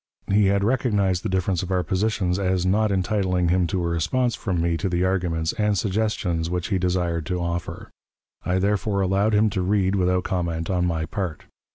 He 0.33 0.47
had 0.47 0.63
recognized 0.63 1.21
the 1.21 1.29
difference 1.29 1.61
of 1.61 1.69
our 1.69 1.83
positions 1.83 2.39
as 2.39 2.65
not 2.65 2.91
entitling 2.91 3.49
him 3.49 3.67
to 3.67 3.83
a 3.83 3.87
response 3.87 4.33
from 4.33 4.59
me 4.59 4.75
to 4.77 4.89
the 4.89 5.03
arguments 5.05 5.53
and 5.59 5.77
suggestions 5.77 6.49
which 6.49 6.69
he 6.69 6.79
desired 6.79 7.27
to 7.27 7.39
offer. 7.39 7.91
I 8.43 8.57
therefore 8.57 9.01
allowed 9.01 9.35
him 9.35 9.51
to 9.51 9.61
read 9.61 9.93
without 9.93 10.23
comment 10.23 10.71
on 10.71 10.87
my 10.87 11.05
part. 11.05 11.43